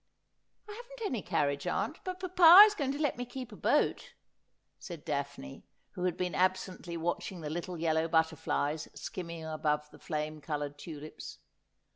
[0.67, 4.15] 'I haven't any carriage, aunt, but papa is going to let me keep a boat,'
[4.79, 10.41] said Daphne, who had been absently watching the little yellow butterflies skimming above the flame
[10.41, 11.37] coloured tulips.